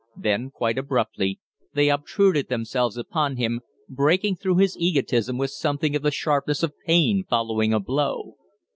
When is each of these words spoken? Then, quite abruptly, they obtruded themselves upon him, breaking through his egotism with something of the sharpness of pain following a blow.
Then, 0.17 0.49
quite 0.49 0.79
abruptly, 0.79 1.39
they 1.75 1.91
obtruded 1.91 2.49
themselves 2.49 2.97
upon 2.97 3.35
him, 3.37 3.61
breaking 3.87 4.37
through 4.37 4.57
his 4.57 4.75
egotism 4.79 5.37
with 5.37 5.51
something 5.51 5.95
of 5.95 6.01
the 6.01 6.09
sharpness 6.09 6.63
of 6.63 6.73
pain 6.87 7.23
following 7.29 7.71
a 7.71 7.79
blow. 7.79 8.33